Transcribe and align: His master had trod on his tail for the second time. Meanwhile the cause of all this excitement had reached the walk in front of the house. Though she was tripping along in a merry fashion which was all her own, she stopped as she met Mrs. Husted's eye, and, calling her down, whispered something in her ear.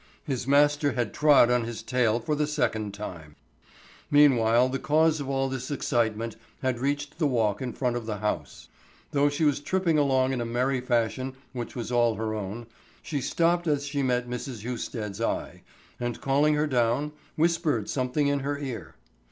His 0.23 0.47
master 0.47 0.93
had 0.93 1.13
trod 1.13 1.51
on 1.51 1.63
his 1.63 1.83
tail 1.83 2.19
for 2.19 2.33
the 2.33 2.47
second 2.47 2.91
time. 2.91 3.35
Meanwhile 4.09 4.69
the 4.69 4.79
cause 4.79 5.19
of 5.19 5.29
all 5.29 5.47
this 5.47 5.69
excitement 5.69 6.37
had 6.63 6.79
reached 6.79 7.19
the 7.19 7.27
walk 7.27 7.61
in 7.61 7.71
front 7.71 7.95
of 7.95 8.07
the 8.07 8.17
house. 8.17 8.67
Though 9.11 9.29
she 9.29 9.43
was 9.43 9.59
tripping 9.59 9.99
along 9.99 10.33
in 10.33 10.41
a 10.41 10.43
merry 10.43 10.81
fashion 10.81 11.35
which 11.53 11.75
was 11.75 11.91
all 11.91 12.15
her 12.15 12.33
own, 12.33 12.65
she 13.03 13.21
stopped 13.21 13.67
as 13.67 13.85
she 13.85 14.01
met 14.01 14.27
Mrs. 14.27 14.67
Husted's 14.67 15.21
eye, 15.21 15.61
and, 15.99 16.19
calling 16.19 16.55
her 16.55 16.65
down, 16.65 17.11
whispered 17.35 17.87
something 17.87 18.25
in 18.25 18.39
her 18.39 18.57
ear. 18.57 18.95